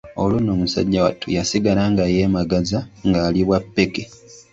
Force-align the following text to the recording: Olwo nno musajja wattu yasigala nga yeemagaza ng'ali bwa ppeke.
Olwo 0.21 0.37
nno 0.39 0.53
musajja 0.61 0.99
wattu 1.05 1.27
yasigala 1.35 1.83
nga 1.91 2.03
yeemagaza 2.13 2.79
ng'ali 3.07 3.41
bwa 3.47 3.59
ppeke. 3.65 4.03